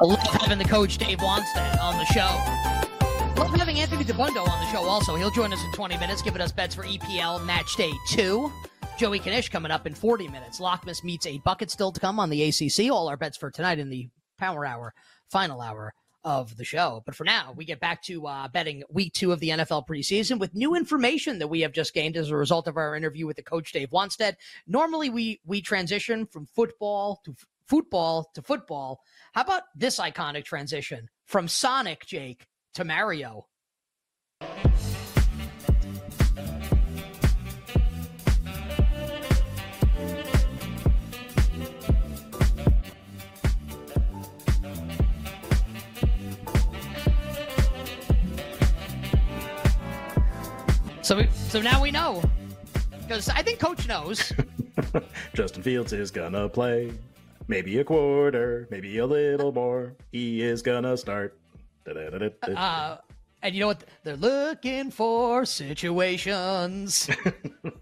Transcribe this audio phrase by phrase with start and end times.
[0.00, 3.40] I love having the coach Dave Wannstedt on the show.
[3.40, 5.16] Love having Anthony Dabbundo on the show also.
[5.16, 8.52] He'll join us in 20 minutes, giving us bets for EPL Match Day 2.
[8.96, 10.60] Joey Kanish coming up in 40 minutes.
[10.60, 12.92] Lockmas meets a bucket still to come on the ACC.
[12.92, 14.08] All our bets for tonight in the
[14.38, 14.94] Power Hour,
[15.30, 15.92] final hour
[16.22, 17.02] of the show.
[17.04, 20.38] But for now, we get back to uh, betting week two of the NFL preseason
[20.38, 23.36] with new information that we have just gained as a result of our interview with
[23.36, 24.34] the coach Dave Wannstedt.
[24.68, 27.34] Normally, we we transition from football to
[27.68, 29.00] football to football.
[29.34, 33.46] How about this iconic transition from Sonic Jake to Mario?
[51.02, 52.22] So, we, so now we know
[53.00, 54.30] because I think Coach knows.
[55.34, 56.92] Justin Fields is gonna play.
[57.48, 59.94] Maybe a quarter, maybe a little more.
[60.12, 61.38] He is gonna start.
[62.54, 62.98] Uh,
[63.42, 63.84] and you know what?
[64.04, 67.08] They're looking for situations.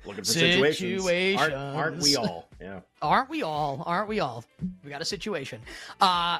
[0.04, 1.40] Looking for situations.
[1.40, 2.48] Aren't, aren't we all?
[2.60, 2.80] Yeah.
[3.02, 3.82] Aren't we all?
[3.86, 4.44] Aren't we all?
[4.84, 5.60] We got a situation.
[6.00, 6.38] Uh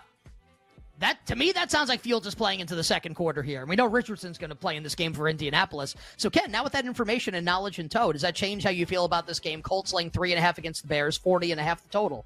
[0.99, 3.61] that to me that sounds like Fields is playing into the second quarter here.
[3.61, 5.95] And we know Richardson's going to play in this game for Indianapolis.
[6.17, 8.87] So Ken, now with that information and knowledge in tow, does that change how you
[8.87, 9.63] feel about this game?
[9.63, 12.25] Colts laying three and a half against the Bears, 40 and a half the total.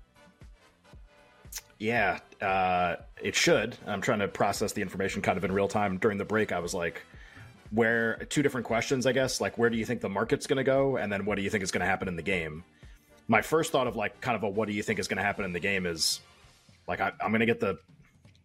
[1.80, 3.76] Yeah, uh, it should.
[3.86, 5.96] I'm trying to process the information kind of in real time.
[5.96, 7.02] During the break, I was like,
[7.70, 9.40] where two different questions, I guess.
[9.40, 10.98] Like, where do you think the market's going to go?
[10.98, 12.62] And then what do you think is going to happen in the game?
[13.28, 15.22] My first thought of like kind of a what do you think is going to
[15.22, 16.20] happen in the game is
[16.86, 17.78] like, I, I'm going to get the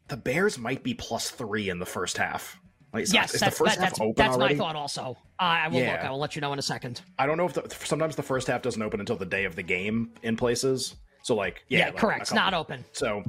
[0.07, 2.57] the Bears might be plus three in the first half.
[2.93, 5.17] Like, is- Yes, is that's, the first that- half that's, open that's my thought also.
[5.39, 5.93] Uh, I will Yeah.
[5.93, 6.01] look.
[6.05, 7.01] I will let you know in a second.
[7.19, 9.55] I don't know if the, sometimes the first half doesn't open until the day of
[9.57, 10.95] the game in places.
[11.25, 12.21] So like, yeah, Yeah, like, correct.
[12.21, 12.85] It's not open.
[12.91, 13.23] So,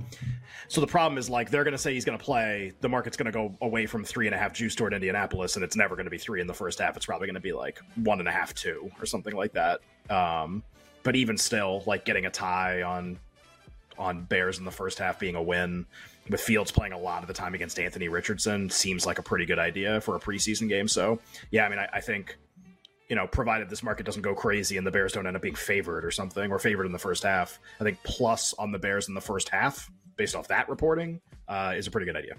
[0.69, 2.75] so the problem is like they're going to say he's going to play.
[2.83, 5.65] The market's going to go away from three and a half juice toward Indianapolis, and
[5.65, 6.95] it's never going to be three in the first half.
[6.99, 9.81] It's probably going to be like one and a half, two, or something like that.
[10.11, 10.63] Um,
[11.05, 13.19] but even still, like getting a tie on
[13.97, 15.87] on Bears in the first half being a win,
[16.29, 19.47] with Fields playing a lot of the time against Anthony Richardson, seems like a pretty
[19.47, 20.87] good idea for a preseason game.
[20.87, 21.19] So,
[21.51, 22.37] yeah, I mean, I, I think
[23.09, 25.55] you know, provided this market doesn't go crazy and the Bears don't end up being
[25.55, 29.09] favored or something, or favored in the first half, I think plus on the Bears
[29.09, 32.35] in the first half, based off that reporting, uh, is a pretty good idea.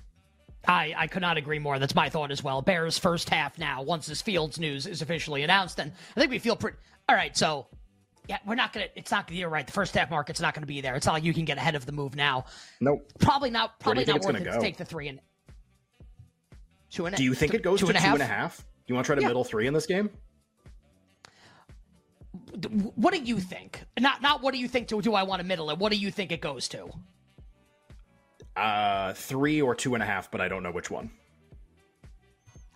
[0.67, 1.79] I, I could not agree more.
[1.79, 2.61] That's my thought as well.
[2.61, 6.39] Bears first half now, once this Fields news is officially announced, and I think we
[6.39, 6.77] feel pretty.
[7.07, 7.67] All right, so
[8.27, 8.87] yeah, we're not gonna.
[8.95, 9.31] It's not.
[9.31, 9.65] You're right.
[9.65, 10.95] The first half market's not gonna be there.
[10.95, 12.43] It's not like you can get ahead of the move now.
[12.81, 13.09] Nope.
[13.19, 13.79] Probably not.
[13.79, 15.21] Probably not worth gonna it to take the three and
[16.89, 17.15] two and.
[17.15, 18.13] Do you think th- it goes two to and a two half?
[18.15, 18.57] and a half?
[18.57, 19.27] Do you want to try to Yeah.
[19.27, 20.09] middle three in this game?
[22.95, 23.83] What do you think?
[23.99, 24.87] Not not what do you think?
[24.89, 25.77] To do I want to middle it?
[25.77, 26.89] What do you think it goes to?
[28.55, 31.11] Uh, three or two and a half, but I don't know which one.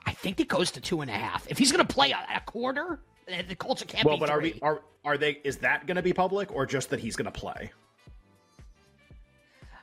[0.05, 1.47] I think it goes to two and a half.
[1.49, 2.99] If he's gonna play a, a quarter,
[3.47, 5.39] the Colts can't Well, be but are we are are they?
[5.43, 7.71] Is that going to be public or just that he's going to play?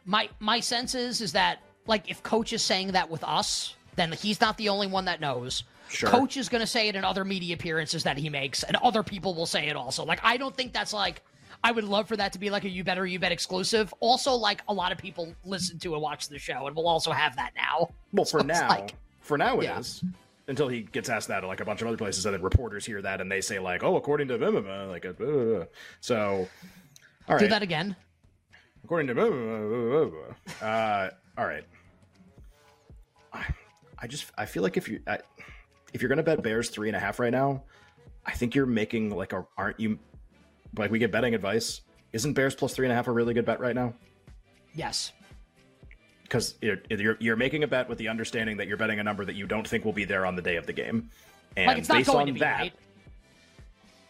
[0.05, 4.11] my my sense is is that like if coach is saying that with us then
[4.13, 6.11] he's not the only one that knows Sure.
[6.11, 9.03] coach is going to say it in other media appearances that he makes and other
[9.03, 11.23] people will say it also like i don't think that's like
[11.65, 14.33] i would love for that to be like a you better you bet exclusive also
[14.35, 17.35] like a lot of people listen to and watch the show and we'll also have
[17.37, 20.11] that now Well, for So now, like- for now it is Yeah.
[20.49, 22.85] until he gets asked that at like a bunch of other places, and then reporters
[22.87, 25.65] hear that and they say like, "Oh, according to blah, blah, blah," like, uh,
[26.01, 26.49] so.
[27.29, 27.39] All right.
[27.41, 27.95] do that again
[28.85, 30.05] According to blah, blah, blah, blah,
[30.61, 30.69] blah.
[30.69, 31.65] uh, all right.
[33.33, 33.45] I,
[33.99, 35.19] I just I feel like if you I,
[35.93, 37.63] if you're gonna bet Bears three and a half right now,
[38.27, 39.99] I think you're making like a aren't you
[40.77, 41.83] like we get betting advice?
[42.13, 43.95] Isn't Bears plus three and a half a really good bet right now?
[44.75, 45.13] yes
[46.23, 49.25] Because you're, you're you're making a bet with the understanding that you're betting a number
[49.25, 51.11] that you don't think will be there on the day of the game,
[51.57, 52.73] and like it's not based going on to be that, right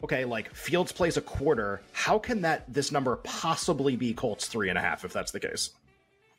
[0.04, 1.82] okay, like Fields plays a quarter.
[1.92, 5.40] How can that this number possibly be Colts three and a half if that's the
[5.40, 5.70] case?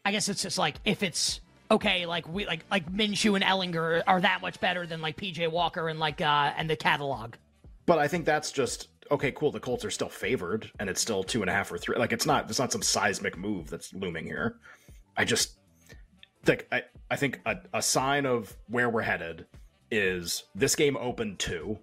[0.05, 4.03] i guess it's just like if it's okay like we like like minshew and Ehlinger
[4.07, 7.35] are that much better than like pj walker and like uh and the catalog
[7.85, 9.31] But I think that's just okay.
[9.31, 9.51] Cool.
[9.51, 11.97] The Colts are still favored, and it's still two and a half or three.
[11.97, 12.47] Like it's not.
[12.47, 14.59] It's not some seismic move that's looming here.
[15.17, 15.57] I just
[16.43, 19.47] think I, I think a, a sign of where we're headed
[19.89, 21.79] is this game opened two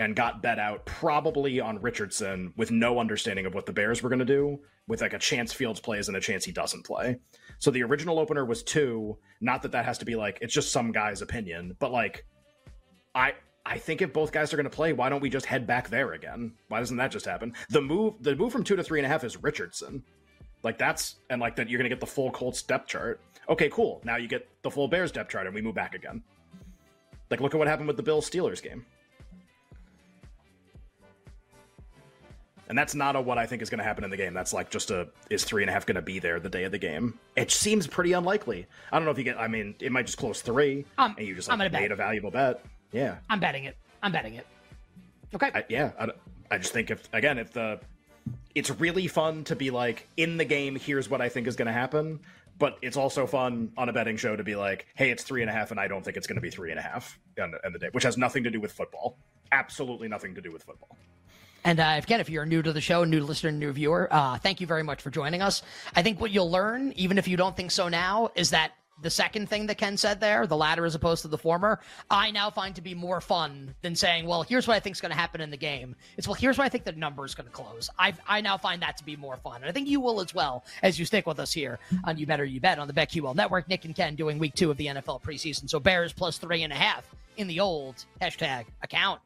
[0.00, 4.08] and got bet out probably on Richardson with no understanding of what the Bears were
[4.08, 4.58] going to do,
[4.88, 7.18] with like a chance Fields plays and a chance he doesn't play.
[7.58, 9.18] So the original opener was two.
[9.42, 12.24] Not that that has to be like it's just some guy's opinion, but like
[13.14, 13.34] I
[13.66, 15.90] I think if both guys are going to play, why don't we just head back
[15.90, 16.54] there again?
[16.68, 17.52] Why doesn't that just happen?
[17.68, 20.02] The move the move from two to three and a half is Richardson.
[20.62, 23.20] Like that's and like that you're gonna get the full Colts depth chart.
[23.50, 24.00] Okay, cool.
[24.02, 26.22] Now you get the full Bears depth chart and we move back again.
[27.30, 28.86] Like look at what happened with the Bills Steelers game.
[32.70, 34.32] And that's not a what I think is going to happen in the game.
[34.32, 36.62] That's like just a is three and a half going to be there the day
[36.62, 37.18] of the game?
[37.34, 38.64] It seems pretty unlikely.
[38.92, 39.40] I don't know if you get.
[39.40, 41.90] I mean, it might just close three, Um, and you just I'm like made bet.
[41.90, 42.64] a valuable bet.
[42.92, 43.76] Yeah, I'm betting it.
[44.04, 44.46] I'm betting it.
[45.34, 45.50] Okay.
[45.52, 45.90] I, yeah.
[45.98, 46.08] I,
[46.52, 47.80] I just think if again if the
[48.54, 50.76] it's really fun to be like in the game.
[50.76, 52.20] Here's what I think is going to happen.
[52.60, 55.50] But it's also fun on a betting show to be like, hey, it's three and
[55.50, 57.50] a half, and I don't think it's going to be three and a half on
[57.50, 59.16] the, on the day, which has nothing to do with football.
[59.50, 60.96] Absolutely nothing to do with football.
[61.64, 64.60] And uh, again, if you're new to the show, new listener, new viewer, uh, thank
[64.60, 65.62] you very much for joining us.
[65.94, 68.72] I think what you'll learn, even if you don't think so now, is that
[69.02, 71.80] the second thing that Ken said there, the latter as opposed to the former,
[72.10, 75.00] I now find to be more fun than saying, well, here's what I think is
[75.00, 75.96] going to happen in the game.
[76.16, 77.88] It's, well, here's what I think the number is going to close.
[77.98, 79.56] I I now find that to be more fun.
[79.56, 82.26] And I think you will as well as you stick with us here on You
[82.26, 83.68] Better You Bet on the BetQL Network.
[83.68, 85.68] Nick and Ken doing week two of the NFL preseason.
[85.68, 87.04] So Bears plus three and a half
[87.36, 89.20] in the old hashtag account.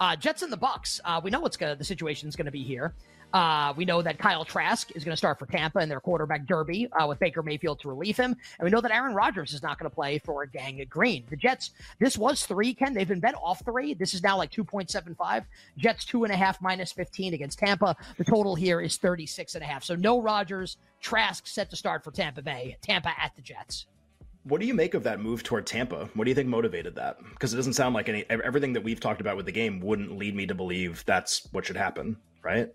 [0.00, 1.00] Uh, Jets and the Bucks.
[1.04, 2.94] Uh, we know what's gonna, the situation is going to be here.
[3.32, 6.46] Uh, we know that Kyle Trask is going to start for Tampa in their quarterback
[6.46, 9.62] derby uh, with Baker Mayfield to relieve him, and we know that Aaron Rodgers is
[9.62, 11.24] not going to play for Gang Green.
[11.30, 11.70] The Jets.
[11.98, 12.74] This was three.
[12.74, 13.94] Ken, they've been bet off three.
[13.94, 15.44] This is now like two point seven five.
[15.78, 17.96] Jets two and a half minus fifteen against Tampa.
[18.18, 19.82] The total here is thirty six and a half.
[19.82, 20.76] So no Rodgers.
[21.00, 22.76] Trask set to start for Tampa Bay.
[22.80, 23.86] Tampa at the Jets.
[24.44, 26.08] What do you make of that move toward Tampa?
[26.14, 27.18] What do you think motivated that?
[27.30, 30.16] Because it doesn't sound like any everything that we've talked about with the game wouldn't
[30.18, 32.68] lead me to believe that's what should happen, right?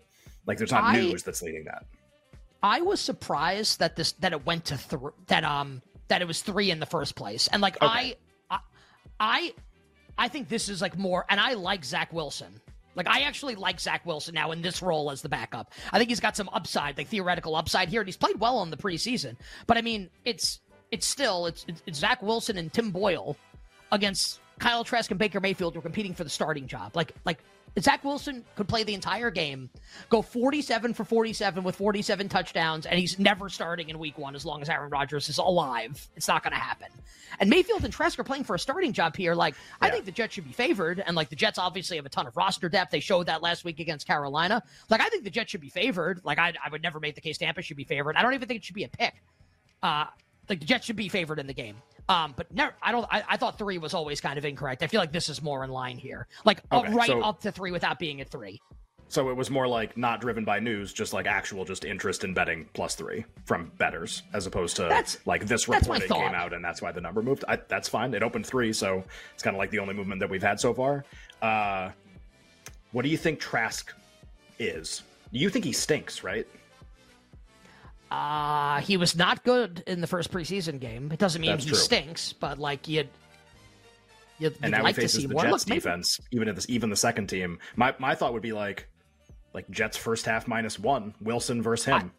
[0.46, 1.84] Like there's not I- news that's leading that.
[2.62, 6.40] I was surprised that this that it went to th- that um that it was
[6.42, 7.86] three in the first place, and like Okay.
[7.86, 8.14] I,
[8.50, 8.58] I
[9.20, 9.54] I
[10.16, 12.60] I think this is like more, and I like Zach Wilson.
[12.96, 15.72] Like I actually like Zach Wilson now in this role as the backup.
[15.92, 18.70] I think he's got some upside, like theoretical upside here, and he's played well in
[18.70, 19.36] the preseason.
[19.68, 20.58] But I mean, it's
[20.90, 23.36] it's still it's it's, Zach Wilson and Tim Boyle
[23.92, 26.96] against Kyle Trask and Baker Mayfield who are competing for the starting job.
[26.96, 27.38] Like like
[27.80, 29.70] Zach Wilson could play the entire game,
[30.08, 34.44] go 47 for 47 with 47 touchdowns, and he's never starting in week one as
[34.44, 36.08] long as Aaron Rodgers is alive.
[36.16, 36.88] It's not going to happen.
[37.40, 39.34] And Mayfield and Trask are playing for a starting job here.
[39.34, 41.02] Like, I think the Jets should be favored.
[41.06, 42.90] And, like, the Jets obviously have a ton of roster depth.
[42.90, 44.62] They showed that last week against Carolina.
[44.90, 46.20] Like, I think the Jets should be favored.
[46.24, 48.16] Like, I, I would never make the case Tampa should be favored.
[48.16, 49.14] I don't even think it should be a pick.
[49.82, 50.06] Uh,
[50.48, 51.76] like the Jets should be favored in the game.
[52.08, 53.06] Um, but never, I don't.
[53.10, 54.82] I, I thought three was always kind of incorrect.
[54.82, 57.52] I feel like this is more in line here, like Okay, right so- up to
[57.52, 58.60] three without being at three.
[59.10, 62.34] So it was more like not driven by news, just like actual just interest in
[62.34, 66.62] betting plus three from betters, as opposed to That's- like this reporting came out and
[66.62, 67.42] that's why the number moved.
[67.48, 68.12] I, that's fine.
[68.12, 69.02] It opened three, so
[69.32, 71.06] it's kind of like the only movement that we've had so far.
[71.40, 71.90] Uh,
[72.92, 73.94] what do you think Trask
[74.58, 75.02] is?
[75.30, 76.46] You think he stinks, right?
[78.10, 81.10] Uh, he was not good in the first preseason game.
[81.12, 81.78] It doesn't mean That's he true.
[81.78, 83.08] stinks, but like you'd,
[84.38, 85.42] you'd, and now like he to faces see the more.
[85.42, 87.58] Jets Look, maybe- defense, even at this, even the second team.
[87.76, 88.88] My my thought would be like,
[89.52, 92.12] like Jets first half minus one, Wilson versus him.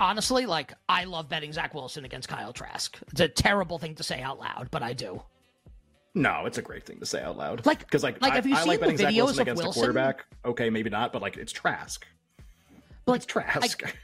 [0.00, 2.98] honestly, like I love betting Zach Wilson against Kyle Trask.
[3.12, 5.22] It's a terrible thing to say out loud, but I do.
[6.16, 7.64] no, it's a great thing to say out loud.
[7.66, 9.62] Like- because like, like, I, have you I seen like the betting Zach Wilson against
[9.62, 9.80] Wilson?
[9.80, 10.24] a quarterback.
[10.44, 12.04] Okay, maybe not, but like it's Trask.
[13.06, 13.94] But It's Trask.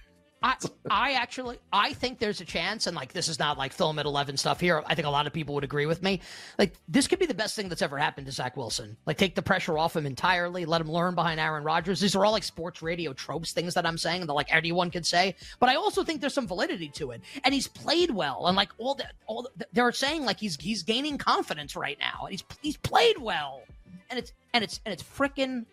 [0.42, 0.56] I,
[0.90, 4.06] I actually I think there's a chance, and like this is not like film at
[4.06, 4.82] eleven stuff here.
[4.86, 6.20] I think a lot of people would agree with me.
[6.58, 8.96] Like this could be the best thing that's ever happened to Zach Wilson.
[9.04, 12.00] Like take the pressure off him entirely, let him learn behind Aaron Rodgers.
[12.00, 15.04] These are all like sports radio tropes, things that I'm saying that like anyone could
[15.04, 15.36] say.
[15.58, 18.70] But I also think there's some validity to it, and he's played well, and like
[18.78, 22.44] all that, all the, they're saying like he's he's gaining confidence right now, and he's
[22.62, 23.60] he's played well,
[24.08, 25.66] and it's and it's and it's frickin'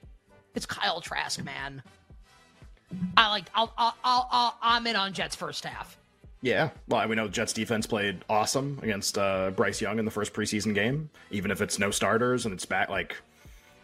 [0.56, 1.84] it's Kyle Trask, man.
[3.16, 3.46] I like.
[3.54, 5.98] I'll, I'll, I'll, I'll, I'm in on Jets first half.
[6.42, 10.34] Yeah, well, we know Jets defense played awesome against uh, Bryce Young in the first
[10.34, 11.10] preseason game.
[11.32, 13.18] Even if it's no starters and it's back, like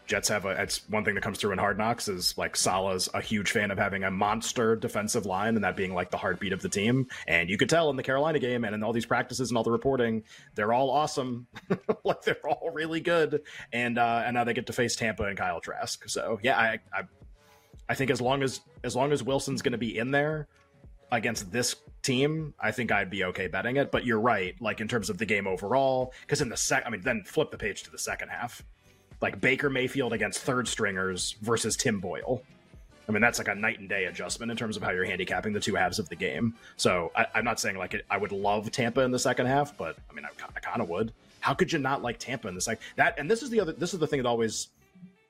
[0.05, 0.49] Jets have a.
[0.61, 3.71] It's one thing that comes through in Hard Knocks is like Saleh's a huge fan
[3.71, 7.07] of having a monster defensive line and that being like the heartbeat of the team.
[7.27, 9.63] And you could tell in the Carolina game and in all these practices and all
[9.63, 10.23] the reporting,
[10.55, 11.47] they're all awesome.
[12.03, 13.41] like they're all really good.
[13.71, 16.07] And uh, and now they get to face Tampa and Kyle Trask.
[16.07, 17.03] So yeah, I I,
[17.89, 20.47] I think as long as as long as Wilson's going to be in there
[21.11, 23.91] against this team, I think I'd be okay betting it.
[23.91, 26.89] But you're right, like in terms of the game overall, because in the sec, I
[26.89, 28.63] mean, then flip the page to the second half,
[29.21, 32.41] like Baker Mayfield against third stringers versus Tim Boyle.
[33.07, 35.51] I mean, that's like a night and day adjustment in terms of how you're handicapping
[35.51, 36.55] the two halves of the game.
[36.77, 39.77] So I, I'm not saying like it, I would love Tampa in the second half,
[39.77, 41.11] but I mean, I, I kind of would.
[41.41, 42.81] How could you not like Tampa in the second?
[42.95, 43.73] That and this is the other.
[43.73, 44.69] This is the thing that always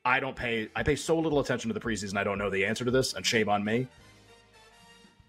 [0.05, 0.69] I don't pay.
[0.75, 2.17] I pay so little attention to the preseason.
[2.17, 3.87] I don't know the answer to this, and shame on me.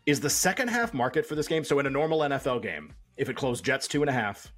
[0.07, 1.65] is the second half market for this game.
[1.65, 4.53] So in a normal NFL game, if it closed Jets two and a half,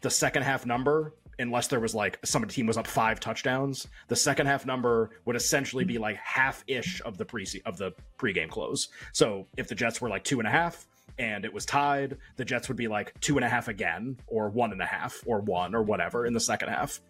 [0.00, 4.16] the second half number, unless there was like some team was up five touchdowns, the
[4.16, 8.48] second half number would essentially be like half ish of the pre of the pregame
[8.50, 8.88] close.
[9.12, 10.86] So if the Jets were like two and a half
[11.18, 14.50] and it was tied, the Jets would be like two and a half again, or
[14.50, 17.00] one and a half, or one, or whatever in the second half.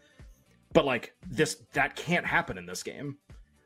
[0.73, 3.17] But like this, that can't happen in this game.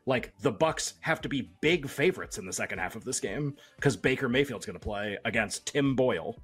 [0.05, 3.55] Like the bucks have to be big favorites in the second half of this game
[3.77, 6.37] because baker mayfield's going to play against tim boyle.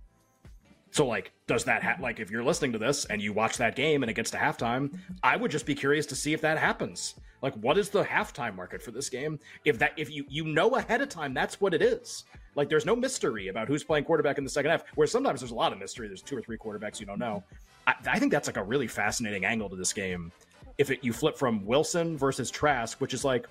[0.91, 3.75] So like does that ha- like if you're listening to this and you watch that
[3.75, 6.57] game and it gets to halftime i would just be curious to see if that
[6.57, 7.15] happens.
[7.41, 9.39] Like what is the halftime market for this game?
[9.65, 12.23] If that if you you know ahead of time that's what it is.
[12.55, 15.51] Like there's no mystery about who's playing quarterback in the second half where sometimes there's
[15.51, 16.07] a lot of mystery.
[16.07, 17.43] There's two or three quarterbacks you don't know.
[17.87, 20.31] I, I think that's like a really fascinating angle to this game
[20.79, 23.45] if it, you flip from Wilson versus Trask, which is like,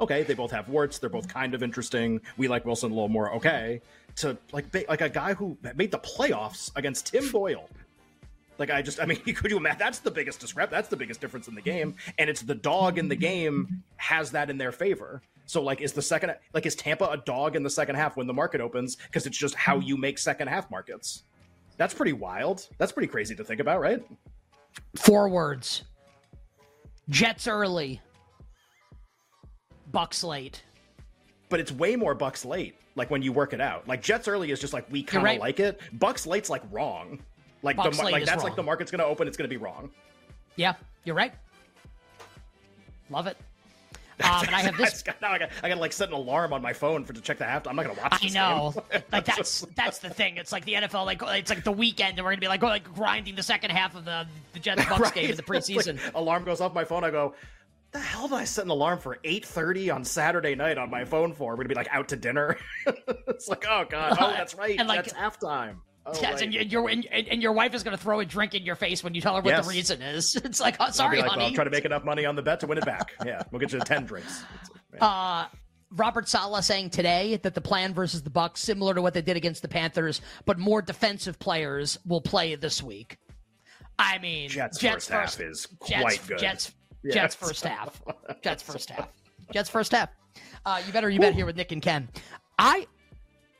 [0.00, 2.20] okay, they both have warts, they're both kind of interesting.
[2.36, 3.80] We like Wilson a little more, okay.
[4.16, 7.70] To like like a guy who made the playoffs against Tim Boyle.
[8.58, 9.78] Like I just, I mean, could you imagine?
[9.78, 10.68] That's the biggest discrep.
[10.68, 14.32] That's the biggest difference in the game, and it's the dog in the game has
[14.32, 15.22] that in their favor.
[15.46, 18.26] So like, is the second like is Tampa a dog in the second half when
[18.26, 18.96] the market opens?
[18.96, 21.22] Because it's just how you make second half markets.
[21.76, 22.68] That's pretty wild.
[22.76, 24.02] That's pretty crazy to think about, right?
[24.96, 25.84] Four words:
[27.10, 28.00] Jets early,
[29.90, 30.62] Bucks late.
[31.48, 32.76] But it's way more Bucks late.
[32.94, 35.24] Like when you work it out, like Jets early is just like we kind of
[35.24, 35.40] right.
[35.40, 35.80] like it.
[35.92, 37.20] Bucks late's like wrong.
[37.62, 38.44] Like Bucks the like that's wrong.
[38.44, 39.28] like the market's gonna open.
[39.28, 39.90] It's gonna be wrong.
[40.56, 40.74] Yeah,
[41.04, 41.32] you're right.
[43.10, 43.36] Love it.
[44.30, 45.02] Um, and I have this.
[45.22, 47.20] now I got I got to like set an alarm on my phone for to
[47.20, 47.66] check the half.
[47.66, 48.24] I'm not gonna watch.
[48.24, 48.74] I know.
[49.12, 50.36] like that's that's the thing.
[50.36, 51.06] It's like the NFL.
[51.06, 53.94] Like it's like the weekend, and we're gonna be like, like grinding the second half
[53.94, 55.14] of the the Jets Bucks Right?
[55.14, 55.98] game in the It's like, preseason.
[56.14, 57.04] alarm goes off my phone.
[57.04, 57.34] I go.
[57.92, 61.32] The hell did I set an alarm for 8:30 on Saturday night on my phone
[61.32, 61.50] for?
[61.52, 62.56] We're gonna be like out to dinner.
[63.26, 65.76] it's like, oh god, oh that's right, And, like- that's halftime.
[66.14, 66.54] Oh, yes, right.
[66.54, 69.02] and your, and, and your wife is going to throw a drink in your face
[69.04, 69.66] when you tell her what Yes.
[69.66, 70.36] the reason is.
[70.44, 71.44] It's like, oh, sorry, like, well, honey.
[71.46, 73.12] I'll try to make enough money on the bet to win it back.
[73.26, 74.42] Yeah, we'll get you ten drinks.
[75.00, 75.46] uh,
[75.92, 79.36] Robert Saleh saying today that the plan versus the Bucks similar to what they did
[79.36, 83.18] against the Panthers, but more defensive players will play this week.
[83.98, 86.38] I mean, Jets, first, half is Jets, quite good.
[86.38, 87.14] Jets, Yeah.
[87.14, 88.00] Jets first half.
[88.42, 89.08] Jets first half.
[89.52, 90.08] Jets first half.
[90.64, 92.08] Uh, you better you bet here with Nick and Ken.
[92.58, 92.86] I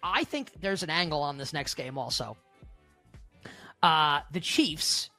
[0.03, 2.37] I think there's an angle on this next game also.
[3.83, 5.11] Uh, the Chiefs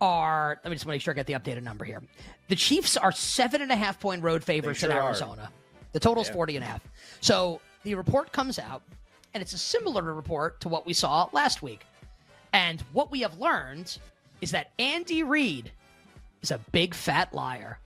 [0.00, 0.60] are.
[0.62, 2.02] Let me just make sure I get the updated number here.
[2.48, 5.06] The Chiefs are seven and a half point road favorites sure in are.
[5.06, 5.50] Arizona.
[5.92, 6.34] The total's Yeah.
[6.34, 6.80] 40 and a half.
[7.20, 8.82] So the report comes out,
[9.34, 11.84] and it's a similar report to what we saw last week.
[12.52, 13.98] And what we have learned
[14.40, 15.70] is that Andy Reid
[16.42, 17.78] is a big fat liar.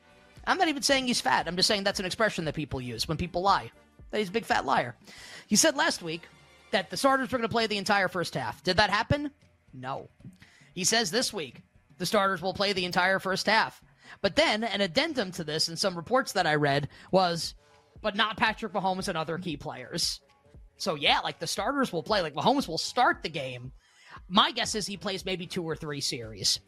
[0.46, 1.46] I'm not even saying he's fat.
[1.48, 3.70] I'm just saying that's an expression that people use when people lie.
[4.10, 4.94] That he's a big fat liar.
[5.46, 6.22] He said last week
[6.74, 8.60] that the starters were going to play the entire first half.
[8.64, 9.30] Did that happen?
[9.72, 10.10] No.
[10.74, 11.62] He says this week
[11.98, 13.80] the starters will play the entire first half.
[14.20, 17.54] But then an addendum to this and some reports that I read was,
[18.02, 20.20] but not Patrick Mahomes and other key players.
[20.76, 22.22] So yeah, like the starters will play.
[22.22, 23.70] Like Mahomes will start the game.
[24.28, 26.58] My guess is he plays maybe two or three series.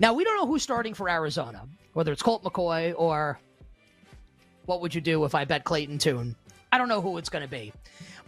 [0.00, 3.38] Now we don't know who's starting for Arizona, whether it's Colt McCoy or
[4.64, 6.34] what would you do if I bet Clayton Tune?
[6.72, 7.72] I don't know who it's going to be.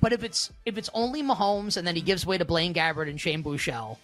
[0.00, 3.09] But if it's if it's only Mahomes and then he gives way to Blaine Gabbert
[3.09, 3.97] and Shane Buechele,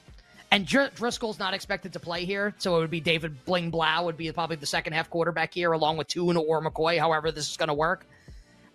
[0.50, 4.02] and Dr- Driscoll's not expected to play here, so it would be David Bling Blough
[4.04, 6.98] would be probably the second half quarterback here, along with Tune or McCoy.
[6.98, 8.06] However, this is going to work.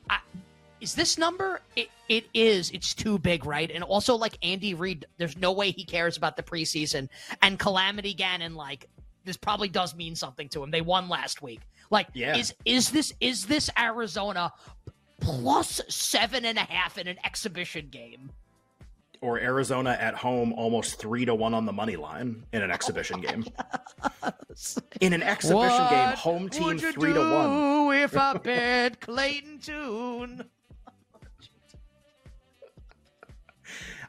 [0.10, 0.20] I,
[0.82, 1.60] is this number?
[1.76, 2.72] It, it is.
[2.72, 3.70] It's too big, right?
[3.70, 7.10] And also, like Andy Reid, there's no way he cares about the preseason.
[7.42, 8.88] And Calamity Gannon, like
[9.26, 10.72] this probably does mean something to him.
[10.72, 11.60] They won last week.
[11.92, 12.38] Like, Yeah.
[12.38, 14.54] is is this is this Arizona
[15.20, 18.32] plus seven and a half in an exhibition game?
[19.22, 23.22] or Arizona at home almost three to one on the money line in an exhibition
[23.22, 23.46] game.
[25.02, 27.96] In an exhibition game, home team would you three to one.
[27.98, 30.46] if I bet Clayton Tune?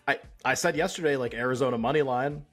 [0.07, 2.45] I I said yesterday, like Arizona money line.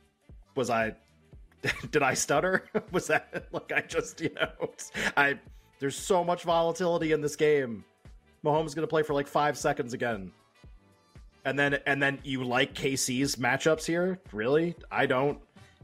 [0.55, 0.95] Was I?
[1.91, 2.65] Did I stutter?
[2.91, 4.69] Was that like I just you know?
[5.15, 5.39] I
[5.79, 7.85] there's so much volatility in this game.
[8.44, 10.32] Mahomes is going to play for like five seconds again.
[11.46, 14.20] And then and then you like KC's matchups here?
[14.34, 14.75] Really?
[14.91, 15.39] I don't.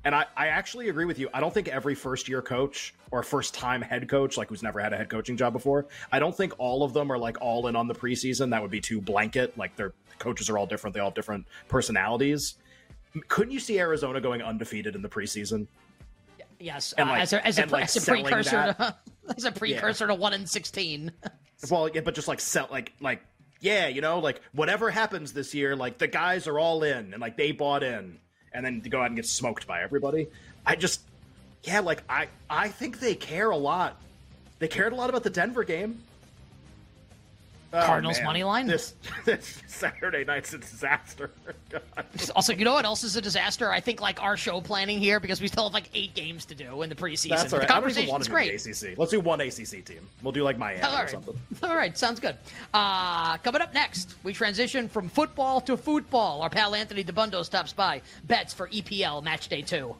[0.06, 1.30] And I, I actually agree with you.
[1.34, 4.82] I don't think every first year coach or first time head coach, like who's never
[4.82, 7.68] had a head coaching job before, I don't think all of them are like all
[7.68, 8.50] in on the preseason.
[8.50, 9.58] That would be too blanket.
[9.58, 10.94] Like their coaches are all different.
[10.94, 12.56] They all have different personalities.
[13.30, 15.68] Couldn't you see Arizona going undefeated in the preseason?
[16.60, 18.96] Yes, uh, like- as a, as a, like, as a precursor to
[19.38, 21.12] as a precursor to one in sixteen.
[21.70, 23.22] Well, yeah, but just like sell, like like
[23.60, 27.22] yeah, you know, like whatever happens this year, like the guys are all in and
[27.22, 28.20] like they bought in,
[28.54, 30.28] and then to go out and get smoked by everybody.
[30.66, 31.02] I just,
[31.64, 34.02] yeah, like I I think they care a lot.
[34.60, 36.04] They cared a lot about the Denver game.
[37.74, 38.26] Oh, Cardinals man.
[38.26, 38.68] money line.
[38.68, 38.94] This,
[39.26, 41.32] this Saturday night's a disaster.
[42.36, 43.72] also, you know what else is a disaster?
[43.72, 46.56] I think like our show planning here because we still have like eight games to
[46.56, 47.30] do in the preseason.
[47.30, 47.68] That's all right.
[47.68, 48.54] The conversation's great.
[48.54, 48.96] ACC.
[48.96, 50.08] Let's do one ACC team.
[50.22, 51.06] We'll do like Miami all right.
[51.06, 51.40] or something.
[51.64, 52.36] All right, sounds good.
[52.74, 56.42] Uh, coming up next, we transition from football to football.
[56.42, 58.02] Our pal Anthony Dabbundo stops by.
[58.26, 59.96] Bets for EPL match day two.